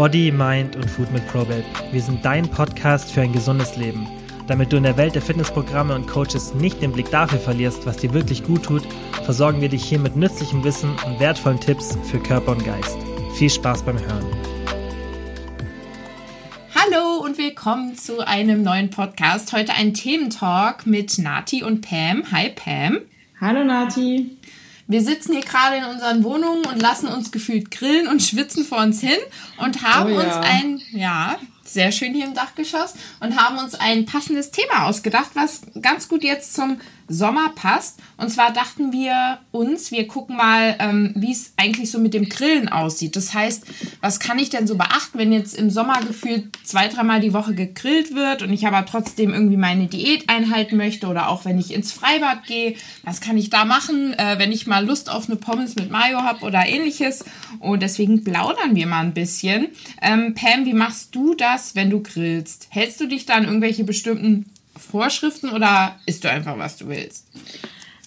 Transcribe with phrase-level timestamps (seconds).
[0.00, 1.62] Body, Mind und Food mit Probate.
[1.92, 4.08] Wir sind dein Podcast für ein gesundes Leben.
[4.46, 7.98] Damit du in der Welt der Fitnessprogramme und Coaches nicht den Blick dafür verlierst, was
[7.98, 8.82] dir wirklich gut tut,
[9.24, 12.96] versorgen wir dich hier mit nützlichem Wissen und wertvollen Tipps für Körper und Geist.
[13.34, 14.24] Viel Spaß beim Hören.
[16.74, 19.52] Hallo und willkommen zu einem neuen Podcast.
[19.52, 22.22] Heute ein Thementalk mit Nati und Pam.
[22.32, 23.00] Hi Pam.
[23.38, 24.38] Hallo Nati.
[24.90, 28.78] Wir sitzen hier gerade in unseren Wohnungen und lassen uns gefühlt grillen und schwitzen vor
[28.78, 29.18] uns hin
[29.58, 30.24] und haben oh ja.
[30.24, 35.30] uns ein, ja, sehr schön hier im Dachgeschoss und haben uns ein passendes Thema ausgedacht,
[35.34, 37.98] was ganz gut jetzt zum Sommer passt.
[38.16, 42.28] Und zwar dachten wir uns, wir gucken mal, ähm, wie es eigentlich so mit dem
[42.28, 43.16] Grillen aussieht.
[43.16, 43.64] Das heißt,
[44.00, 47.54] was kann ich denn so beachten, wenn jetzt im Sommer gefühlt zwei, dreimal die Woche
[47.54, 51.74] gegrillt wird und ich aber trotzdem irgendwie meine Diät einhalten möchte oder auch wenn ich
[51.74, 55.36] ins Freibad gehe, was kann ich da machen, äh, wenn ich mal Lust auf eine
[55.36, 57.24] Pommes mit Mayo habe oder ähnliches.
[57.58, 59.68] Und deswegen plaudern wir mal ein bisschen.
[60.00, 62.68] Ähm, Pam, wie machst du das, wenn du grillst?
[62.70, 64.46] Hältst du dich da an irgendwelche bestimmten
[64.80, 67.26] Vorschriften oder isst du einfach, was du willst?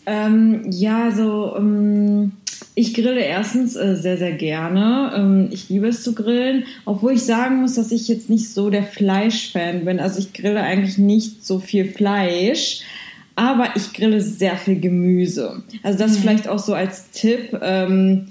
[0.06, 2.34] Ähm, ja, so ähm,
[2.76, 5.14] ich grille erstens äh, sehr, sehr gerne.
[5.16, 8.70] Ähm, ich liebe es zu grillen, obwohl ich sagen muss, dass ich jetzt nicht so
[8.70, 10.00] der Fleischfan bin.
[10.00, 12.82] Also ich grille eigentlich nicht so viel Fleisch.
[13.36, 15.64] Aber ich grille sehr viel Gemüse.
[15.82, 16.22] Also das mhm.
[16.22, 18.28] vielleicht auch so als Tipp, ähm,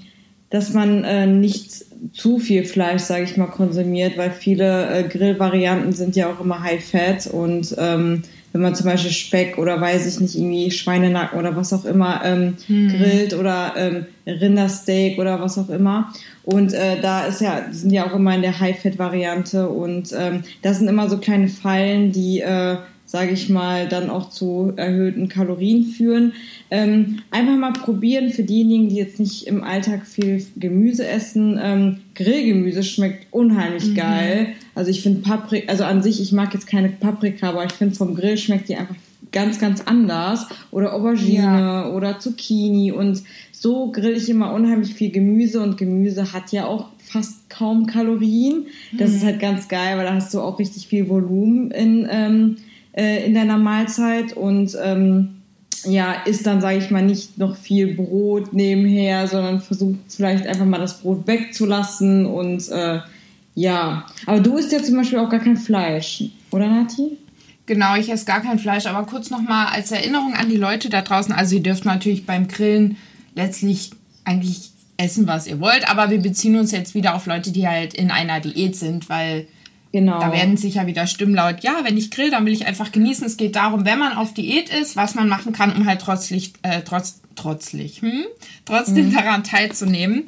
[0.53, 1.71] dass man äh, nicht
[2.13, 6.61] zu viel Fleisch, sage ich mal, konsumiert, weil viele äh, Grillvarianten sind ja auch immer
[6.61, 11.39] High Fat und ähm, wenn man zum Beispiel Speck oder weiß ich nicht, irgendwie Schweinenacken
[11.39, 12.89] oder was auch immer ähm, hm.
[12.89, 16.13] grillt oder ähm, Rindersteak oder was auch immer.
[16.43, 20.77] Und äh, da ist ja, sind ja auch immer in der High-Fat-Variante und ähm, das
[20.77, 22.77] sind immer so kleine Fallen, die äh,
[23.13, 26.33] sage ich mal, dann auch zu erhöhten Kalorien führen.
[26.71, 31.59] Ähm, einfach mal probieren für diejenigen, die jetzt nicht im Alltag viel Gemüse essen.
[31.61, 33.93] Ähm, Grillgemüse schmeckt unheimlich mhm.
[33.93, 34.47] geil.
[34.73, 37.93] Also ich finde Paprika, also an sich, ich mag jetzt keine Paprika, aber ich finde
[37.93, 38.95] vom Grill schmeckt die einfach
[39.31, 40.47] ganz, ganz anders.
[40.71, 41.91] Oder Aubergine ja.
[41.91, 43.21] oder Zucchini und
[43.51, 48.65] so grill ich immer unheimlich viel Gemüse und Gemüse hat ja auch fast kaum Kalorien.
[48.97, 49.17] Das mhm.
[49.17, 52.57] ist halt ganz geil, weil da hast du auch richtig viel Volumen in, ähm,
[52.93, 55.41] äh, in deiner Mahlzeit und ähm,
[55.85, 60.65] ja, isst dann, sage ich mal, nicht noch viel Brot nebenher, sondern versucht vielleicht einfach
[60.65, 62.99] mal das Brot wegzulassen und äh,
[63.55, 64.05] ja.
[64.25, 67.17] Aber du isst ja zum Beispiel auch gar kein Fleisch, oder Nati?
[67.65, 71.01] Genau, ich esse gar kein Fleisch, aber kurz nochmal als Erinnerung an die Leute da
[71.01, 71.33] draußen.
[71.33, 72.97] Also ihr dürft natürlich beim Grillen
[73.35, 73.91] letztlich
[74.25, 77.93] eigentlich essen, was ihr wollt, aber wir beziehen uns jetzt wieder auf Leute, die halt
[77.93, 79.47] in einer Diät sind, weil
[79.93, 80.19] Genau.
[80.19, 81.63] Da werden sicher wieder Stimmen laut.
[81.63, 83.27] Ja, wenn ich grill, dann will ich einfach genießen.
[83.27, 86.53] Es geht darum, wenn man auf Diät ist, was man machen kann, um halt trotzlich,
[86.63, 88.25] äh, trotz, trotzlich, hm?
[88.65, 89.13] trotzdem mhm.
[89.13, 90.23] daran teilzunehmen.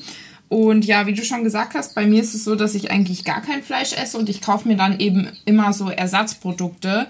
[0.49, 3.23] Und ja, wie du schon gesagt hast, bei mir ist es so, dass ich eigentlich
[3.23, 7.07] gar kein Fleisch esse und ich kaufe mir dann eben immer so Ersatzprodukte.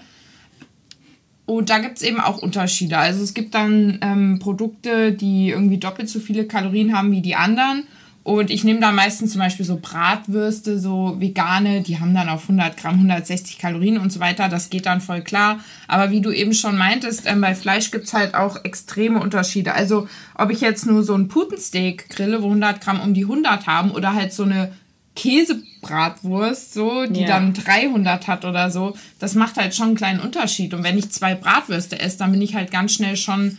[1.44, 2.96] Und da gibt es eben auch Unterschiede.
[2.96, 7.36] Also es gibt dann ähm, Produkte, die irgendwie doppelt so viele Kalorien haben wie die
[7.36, 7.84] anderen.
[8.26, 12.42] Und ich nehme da meistens zum Beispiel so Bratwürste, so vegane, die haben dann auf
[12.42, 14.48] 100 Gramm 160 Kalorien und so weiter.
[14.48, 15.60] Das geht dann voll klar.
[15.86, 19.74] Aber wie du eben schon meintest, ähm, bei Fleisch gibt's halt auch extreme Unterschiede.
[19.74, 23.68] Also ob ich jetzt nur so ein Putensteak grille, wo 100 Gramm um die 100
[23.68, 24.72] haben oder halt so eine
[25.14, 27.28] Käsebratwurst, so, die ja.
[27.28, 30.74] dann 300 hat oder so, das macht halt schon einen kleinen Unterschied.
[30.74, 33.58] Und wenn ich zwei Bratwürste esse, dann bin ich halt ganz schnell schon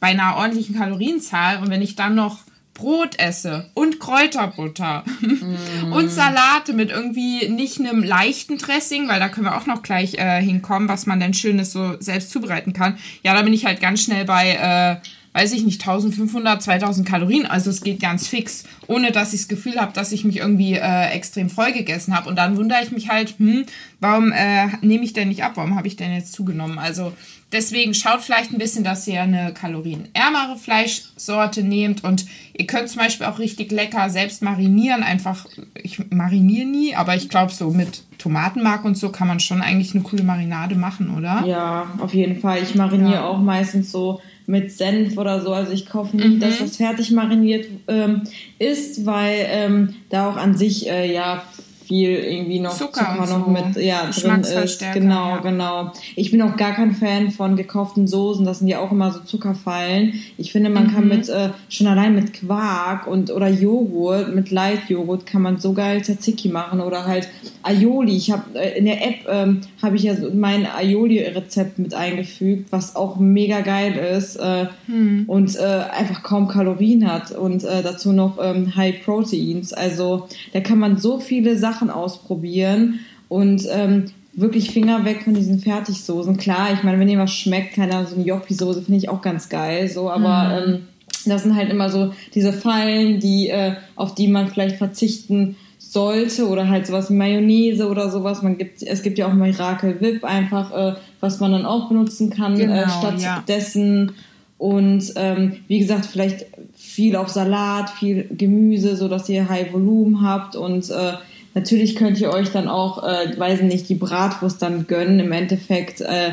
[0.00, 1.62] bei einer ordentlichen Kalorienzahl.
[1.62, 2.40] Und wenn ich dann noch
[2.76, 5.92] Brot esse und Kräuterbutter mm.
[5.92, 10.14] und Salate mit irgendwie nicht einem leichten Dressing, weil da können wir auch noch gleich
[10.14, 12.98] äh, hinkommen, was man denn Schönes so selbst zubereiten kann.
[13.22, 17.46] Ja, da bin ich halt ganz schnell bei, äh, weiß ich nicht, 1500, 2000 Kalorien.
[17.46, 20.74] Also es geht ganz fix, ohne dass ich das Gefühl habe, dass ich mich irgendwie
[20.74, 22.28] äh, extrem voll gegessen habe.
[22.28, 23.64] Und dann wundere ich mich halt, hm,
[24.00, 25.52] warum äh, nehme ich denn nicht ab?
[25.54, 26.78] Warum habe ich denn jetzt zugenommen?
[26.78, 27.12] Also
[27.52, 32.26] Deswegen schaut vielleicht ein bisschen, dass ihr eine kalorienärmere Fleischsorte nehmt und
[32.58, 35.04] ihr könnt zum Beispiel auch richtig lecker selbst marinieren.
[35.04, 39.62] Einfach, ich mariniere nie, aber ich glaube, so mit Tomatenmark und so kann man schon
[39.62, 41.44] eigentlich eine coole Marinade machen, oder?
[41.46, 42.62] Ja, auf jeden Fall.
[42.62, 43.24] Ich mariniere ja.
[43.24, 45.52] auch meistens so mit Senf oder so.
[45.52, 46.40] Also ich kaufe nie mhm.
[46.40, 48.22] das, was fertig mariniert ähm,
[48.58, 51.44] ist, weil ähm, da auch an sich äh, ja
[51.86, 53.50] viel irgendwie noch Zucker, Zucker noch so.
[53.50, 54.84] mit ja, drin ist.
[54.92, 55.38] Genau, ja.
[55.38, 55.92] genau.
[56.14, 58.44] Ich bin auch gar kein Fan von gekauften Soßen.
[58.44, 60.14] Das sind ja auch immer so Zuckerfallen.
[60.36, 60.94] Ich finde, man mhm.
[60.94, 65.72] kann mit äh, schon allein mit Quark und oder Joghurt, mit Light-Joghurt kann man so
[65.72, 67.28] geil Tzatziki machen oder halt
[67.66, 68.16] Aioli.
[68.16, 72.70] Ich habe äh, in der App ähm, habe ich ja so mein Aioli-Rezept mit eingefügt,
[72.70, 75.24] was auch mega geil ist äh, mhm.
[75.26, 79.72] und äh, einfach kaum Kalorien hat und äh, dazu noch ähm, High Proteins.
[79.72, 85.58] Also da kann man so viele Sachen ausprobieren und ähm, wirklich Finger weg von diesen
[85.58, 86.36] Fertigsoßen.
[86.36, 89.22] Klar, ich meine, wenn ihr was schmeckt, keine Ahnung, so eine Joppi-Soße finde ich auch
[89.22, 90.74] ganz geil, so, aber mhm.
[90.74, 90.80] ähm,
[91.24, 95.56] das sind halt immer so diese Fallen, die, äh, auf die man vielleicht verzichten
[95.96, 98.42] sollte oder halt sowas wie Mayonnaise oder sowas.
[98.42, 102.28] Man gibt, es gibt ja auch Miracle Whip einfach, äh, was man dann auch benutzen
[102.28, 104.08] kann äh, genau, äh, stattdessen.
[104.08, 104.12] Ja.
[104.58, 106.44] Und ähm, wie gesagt, vielleicht
[106.74, 111.14] viel auf Salat, viel Gemüse, so dass ihr High Volumen habt und äh,
[111.54, 115.18] natürlich könnt ihr euch dann auch, äh, weiß nicht, die Bratwurst dann gönnen.
[115.18, 116.32] Im Endeffekt, äh,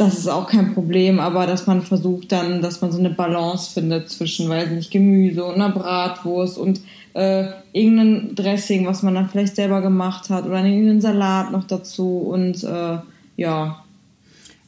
[0.00, 3.70] das ist auch kein Problem, aber dass man versucht dann, dass man so eine Balance
[3.70, 6.80] findet zwischen, weiß nicht, Gemüse und einer Bratwurst und
[7.12, 12.18] äh, irgendein Dressing, was man dann vielleicht selber gemacht hat oder irgendeinen Salat noch dazu
[12.18, 12.98] und äh,
[13.36, 13.84] ja.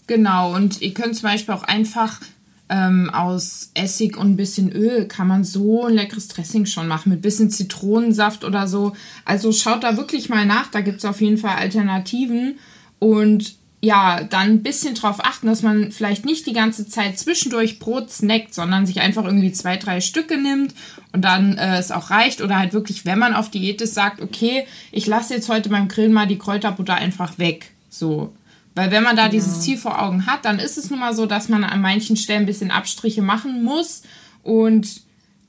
[0.07, 2.21] Genau, und ihr könnt zum Beispiel auch einfach
[2.69, 7.09] ähm, aus Essig und ein bisschen Öl kann man so ein leckeres Dressing schon machen,
[7.09, 8.93] mit ein bisschen Zitronensaft oder so.
[9.25, 12.59] Also schaut da wirklich mal nach, da gibt es auf jeden Fall Alternativen
[12.99, 17.81] und ja, dann ein bisschen drauf achten, dass man vielleicht nicht die ganze Zeit zwischendurch
[17.81, 20.73] Brot snackt, sondern sich einfach irgendwie zwei, drei Stücke nimmt
[21.13, 22.43] und dann äh, es auch reicht.
[22.43, 25.89] Oder halt wirklich, wenn man auf Diät ist, sagt, okay, ich lasse jetzt heute beim
[25.89, 27.73] Grillen mal die Kräuterbutter einfach weg.
[27.89, 28.33] So.
[28.77, 29.29] Weil wenn man da ja.
[29.31, 32.17] dieses Ziel vor Augen hat, dann ist es nun mal so, dass man an manchen
[32.17, 34.03] Stellen ein bisschen Abstriche machen muss
[34.45, 35.03] und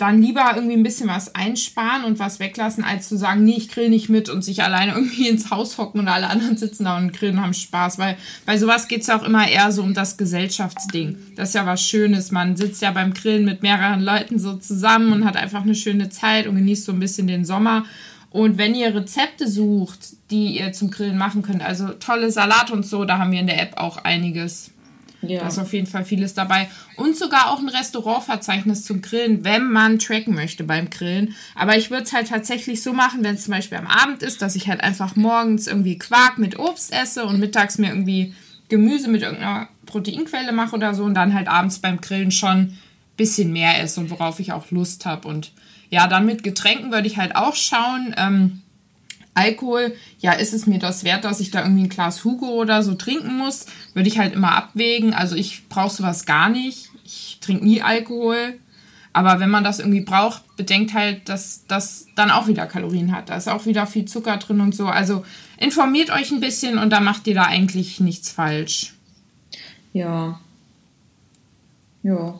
[0.04, 3.70] dann lieber irgendwie ein bisschen was einsparen und was weglassen, als zu sagen, nee, ich
[3.70, 6.98] grill nicht mit und sich alleine irgendwie ins Haus hocken und alle anderen sitzen da
[6.98, 7.98] und grillen haben Spaß.
[8.00, 11.18] Weil bei sowas geht es ja auch immer eher so um das Gesellschaftsding.
[11.38, 12.32] Das ist ja was Schönes.
[12.32, 16.10] Man sitzt ja beim Grillen mit mehreren Leuten so zusammen und hat einfach eine schöne
[16.10, 17.86] Zeit und genießt so ein bisschen den Sommer.
[18.30, 22.86] Und wenn ihr Rezepte sucht, die ihr zum Grillen machen könnt, also tolle Salat und
[22.86, 24.73] so, da haben wir in der App auch einiges.
[25.28, 25.42] Ja.
[25.42, 26.70] Da ist auf jeden Fall vieles dabei.
[26.96, 31.36] Und sogar auch ein Restaurantverzeichnis zum Grillen, wenn man tracken möchte beim Grillen.
[31.56, 34.42] Aber ich würde es halt tatsächlich so machen, wenn es zum Beispiel am Abend ist,
[34.42, 38.34] dass ich halt einfach morgens irgendwie Quark mit Obst esse und mittags mir irgendwie
[38.70, 42.80] Gemüse mit irgendeiner Proteinquelle mache oder so und dann halt abends beim Grillen schon ein
[43.18, 45.28] bisschen mehr esse und worauf ich auch Lust habe.
[45.28, 45.52] Und
[45.90, 48.16] ja, dann mit Getränken würde ich halt auch schauen.
[48.18, 48.63] Ähm,
[49.34, 52.84] Alkohol, ja, ist es mir das wert, dass ich da irgendwie ein Glas Hugo oder
[52.84, 53.66] so trinken muss?
[53.94, 55.14] Würde ich halt immer abwägen.
[55.14, 56.90] Also ich brauche sowas gar nicht.
[57.04, 58.60] Ich trinke nie Alkohol.
[59.12, 63.30] Aber wenn man das irgendwie braucht, bedenkt halt, dass das dann auch wieder Kalorien hat.
[63.30, 64.88] Da ist auch wieder viel Zucker drin und so.
[64.88, 65.24] Also
[65.58, 68.94] informiert euch ein bisschen und da macht ihr da eigentlich nichts falsch.
[69.94, 70.40] Ja.
[72.02, 72.40] Ja.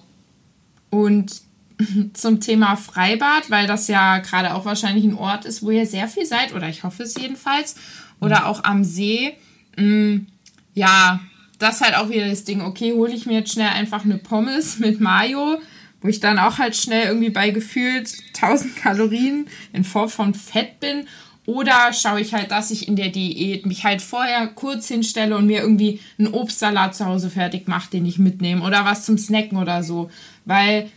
[0.90, 1.42] Und
[2.14, 6.08] zum Thema Freibad, weil das ja gerade auch wahrscheinlich ein Ort ist, wo ihr sehr
[6.08, 7.76] viel seid, oder ich hoffe es jedenfalls,
[8.20, 8.46] oder mhm.
[8.46, 9.34] auch am See.
[9.78, 10.28] Mm,
[10.74, 11.20] ja,
[11.60, 14.18] das ist halt auch wieder das Ding, okay, hole ich mir jetzt schnell einfach eine
[14.18, 15.60] Pommes mit Mayo,
[16.02, 20.80] wo ich dann auch halt schnell irgendwie bei gefühlt 1000 Kalorien in Form von Fett
[20.80, 21.08] bin.
[21.46, 25.46] Oder schaue ich halt, dass ich in der Diät mich halt vorher kurz hinstelle und
[25.46, 28.64] mir irgendwie einen Obstsalat zu Hause fertig mache, den ich mitnehme.
[28.64, 30.10] Oder was zum Snacken oder so.
[30.46, 30.90] Weil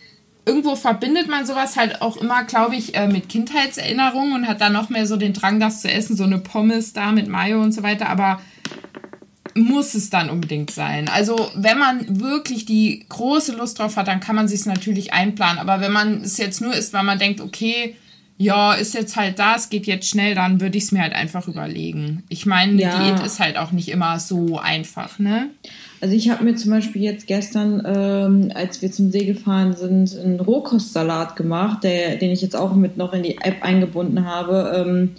[0.47, 4.73] irgendwo verbindet man sowas halt auch immer, glaube ich, äh, mit Kindheitserinnerungen und hat dann
[4.73, 7.73] noch mehr so den Drang, das zu essen, so eine Pommes da mit Mayo und
[7.73, 8.09] so weiter.
[8.09, 8.41] Aber
[9.55, 11.09] muss es dann unbedingt sein.
[11.09, 15.13] Also wenn man wirklich die große Lust drauf hat, dann kann man sich es natürlich
[15.13, 15.59] einplanen.
[15.59, 17.97] Aber wenn man es jetzt nur isst, weil man denkt, okay,
[18.39, 21.49] ja, ist jetzt halt das, geht jetzt schnell, dann würde ich es mir halt einfach
[21.49, 22.23] überlegen.
[22.29, 23.15] Ich meine, die ja.
[23.15, 25.49] Diät ist halt auch nicht immer so einfach, ne?
[26.03, 30.15] Also ich habe mir zum Beispiel jetzt gestern, ähm, als wir zum See gefahren sind,
[30.15, 34.85] einen Rohkostsalat gemacht, der, den ich jetzt auch mit noch in die App eingebunden habe.
[34.87, 35.13] Ähm,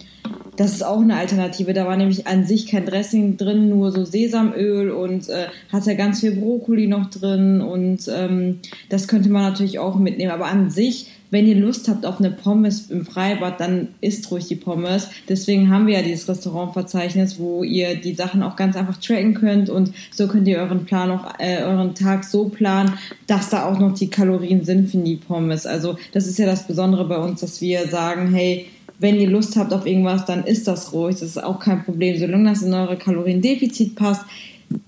[0.58, 1.72] das ist auch eine Alternative.
[1.72, 5.94] Da war nämlich an sich kein Dressing drin, nur so Sesamöl und äh, hat ja
[5.94, 8.58] ganz viel Brokkoli noch drin und ähm,
[8.90, 10.32] das könnte man natürlich auch mitnehmen.
[10.32, 14.46] Aber an sich wenn ihr Lust habt auf eine Pommes im Freibad, dann isst ruhig
[14.46, 15.08] die Pommes.
[15.28, 19.68] Deswegen haben wir ja dieses Restaurantverzeichnis, wo ihr die Sachen auch ganz einfach tracken könnt
[19.68, 22.94] und so könnt ihr euren Plan auch, äh, euren Tag so planen,
[23.26, 25.66] dass da auch noch die Kalorien sind für die Pommes.
[25.66, 28.66] Also das ist ja das Besondere bei uns, dass wir sagen, hey,
[28.98, 31.16] wenn ihr Lust habt auf irgendwas, dann isst das ruhig.
[31.16, 32.18] Das ist auch kein Problem.
[32.18, 34.22] Solange das in eure Kaloriendefizit passt,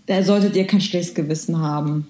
[0.07, 2.09] da solltet ihr kein schlechtes Gewissen haben.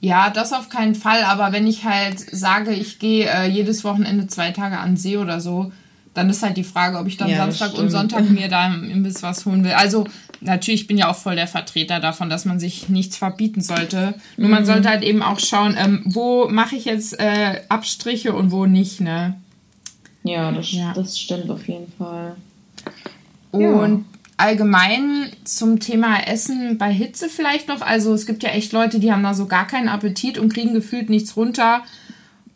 [0.00, 1.22] Ja, das auf keinen Fall.
[1.22, 5.40] Aber wenn ich halt sage, ich gehe äh, jedes Wochenende zwei Tage an See oder
[5.40, 5.72] so,
[6.14, 8.90] dann ist halt die Frage, ob ich dann ja, Samstag und Sonntag mir da im
[8.90, 9.72] Imbiss was holen will.
[9.72, 10.06] Also
[10.40, 14.14] natürlich bin ja auch voll der Vertreter davon, dass man sich nichts verbieten sollte.
[14.36, 14.54] Nur mhm.
[14.54, 18.66] man sollte halt eben auch schauen, ähm, wo mache ich jetzt äh, Abstriche und wo
[18.66, 19.36] nicht, ne?
[20.26, 22.36] Ja das, ja, das stimmt auf jeden Fall.
[23.52, 24.04] Und
[24.36, 27.80] allgemein zum Thema Essen bei Hitze vielleicht noch.
[27.80, 30.74] Also es gibt ja echt Leute, die haben da so gar keinen Appetit und kriegen
[30.74, 31.82] gefühlt nichts runter.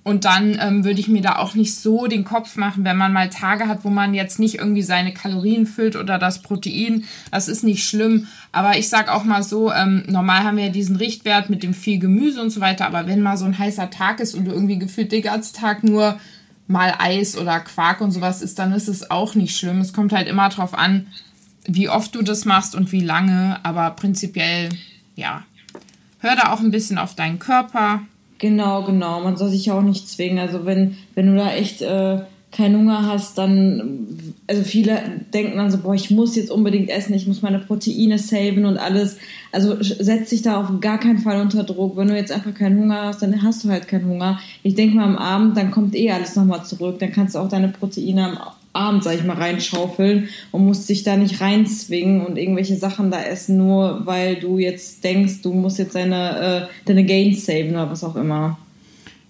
[0.02, 3.12] Und dann ähm, würde ich mir da auch nicht so den Kopf machen, wenn man
[3.12, 7.04] mal Tage hat, wo man jetzt nicht irgendwie seine Kalorien füllt oder das Protein.
[7.30, 8.26] Das ist nicht schlimm.
[8.50, 11.74] Aber ich sag auch mal so, ähm, normal haben wir ja diesen Richtwert mit dem
[11.74, 12.86] viel Gemüse und so weiter.
[12.86, 15.84] Aber wenn mal so ein heißer Tag ist und du irgendwie gefühlt den ganzen Tag
[15.84, 16.18] nur
[16.70, 19.80] mal Eis oder Quark und sowas isst, dann ist es auch nicht schlimm.
[19.80, 21.08] Es kommt halt immer drauf an,
[21.64, 23.58] wie oft du das machst und wie lange.
[23.62, 24.70] Aber prinzipiell,
[25.16, 25.44] ja,
[26.20, 28.02] hör da auch ein bisschen auf deinen Körper
[28.40, 29.20] Genau, genau.
[29.20, 30.38] Man soll sich auch nicht zwingen.
[30.38, 32.20] Also wenn, wenn du da echt äh,
[32.52, 35.00] keinen Hunger hast, dann, also viele
[35.32, 38.76] denken dann so, boah, ich muss jetzt unbedingt essen, ich muss meine Proteine saven und
[38.76, 39.18] alles.
[39.52, 41.96] Also setz dich da auf gar keinen Fall unter Druck.
[41.96, 44.40] Wenn du jetzt einfach keinen Hunger hast, dann hast du halt keinen Hunger.
[44.64, 46.98] Ich denke mal am Abend, dann kommt eh alles nochmal zurück.
[46.98, 48.38] Dann kannst du auch deine Proteine am
[48.72, 53.20] Abend, sag ich mal, reinschaufeln und musst dich da nicht reinzwingen und irgendwelche Sachen da
[53.22, 57.90] essen, nur weil du jetzt denkst, du musst jetzt deine, äh, deine Gains saven oder
[57.90, 58.58] was auch immer.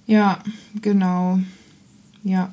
[0.06, 0.40] Ja,
[0.82, 1.38] genau.
[2.22, 2.52] Ja.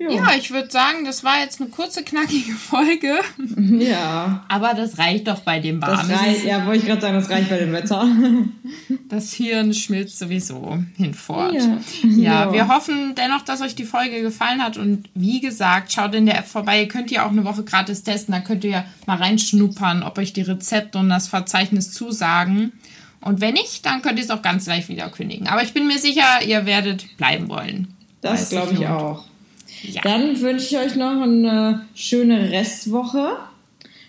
[0.00, 3.20] Ja, ja ich würde sagen, das war jetzt eine kurze, knackige Folge.
[3.80, 4.44] Ja.
[4.48, 6.08] Aber das reicht doch bei dem Warmen.
[6.08, 8.06] Das reicht, ja, wollte ich gerade sagen, das reicht bei dem Wetter.
[9.08, 11.54] Das Hirn schmilzt sowieso hinfort.
[11.54, 11.78] Ja.
[12.04, 14.76] ja, ja, wir hoffen dennoch, dass euch die Folge gefallen hat.
[14.76, 16.80] Und wie gesagt, schaut in der App vorbei.
[16.80, 18.32] Ihr könnt ja auch eine Woche gratis testen.
[18.32, 22.72] Da könnt ihr ja mal reinschnuppern, ob euch die Rezepte und das Verzeichnis zusagen.
[23.20, 25.48] Und wenn nicht, dann könnt ihr es auch ganz leicht wieder kündigen.
[25.48, 27.94] Aber ich bin mir sicher, ihr werdet bleiben wollen.
[28.20, 29.24] Das glaube ich auch.
[29.82, 30.02] Ja.
[30.02, 33.36] Dann wünsche ich euch noch eine schöne Restwoche.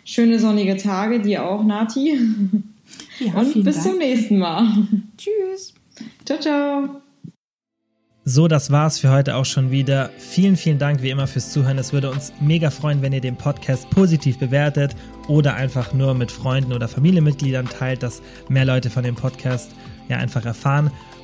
[0.04, 2.18] Schöne sonnige Tage, dir auch, Nati.
[3.20, 3.88] Ja, Und bis Dank.
[3.88, 4.68] zum nächsten Mal.
[5.18, 5.74] Tschüss.
[6.26, 7.02] Ciao, ciao.
[8.24, 10.10] So, das war's für heute auch schon wieder.
[10.18, 11.78] Vielen, vielen Dank wie immer fürs Zuhören.
[11.80, 14.96] Es würde uns mega freuen, wenn ihr den Podcast positiv bewertet
[15.28, 19.72] oder einfach nur mit Freunden oder Familienmitgliedern teilt, dass mehr Leute von dem Podcast
[20.08, 20.92] ja einfach erfahren.